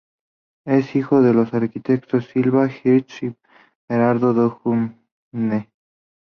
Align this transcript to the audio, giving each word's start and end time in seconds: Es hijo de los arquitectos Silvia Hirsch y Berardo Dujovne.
Es 0.65 0.95
hijo 0.95 1.21
de 1.21 1.31
los 1.31 1.53
arquitectos 1.53 2.25
Silvia 2.25 2.65
Hirsch 2.67 3.21
y 3.21 3.35
Berardo 3.87 4.33
Dujovne. 4.33 5.69